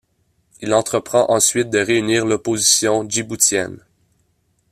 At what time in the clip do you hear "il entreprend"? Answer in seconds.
0.61-1.29